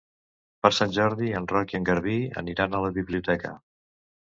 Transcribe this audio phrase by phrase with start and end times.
[0.65, 3.57] Per Sant Jordi en Roc i en Garbí aniran a la biblioteca.